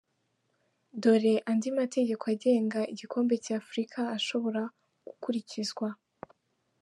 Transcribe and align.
Dore 1.01 1.33
andi 1.49 1.69
mategeko 1.79 2.23
agenga 2.33 2.79
igikombe 2.93 3.35
cy’Afurika 3.45 3.99
ashobora 4.17 4.61
gukurikizwa:. 5.05 5.87